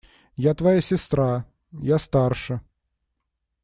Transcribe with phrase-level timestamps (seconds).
[0.35, 1.45] Я твоя сестра…
[1.71, 2.61] Я старше.